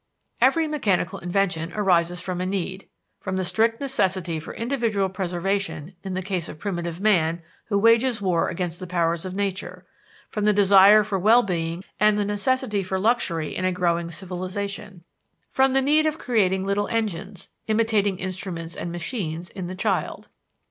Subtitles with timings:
[0.41, 2.87] Every mechanical invention arises from a need:
[3.19, 8.19] from the strict necessity for individual preservation in the case of primitive man who wages
[8.19, 9.85] war against the powers of nature;
[10.27, 15.03] from the desire for well being and the necessity for luxury in growing civilization;
[15.51, 20.29] from the need of creating little engines, imitating instruments and machines, in the child.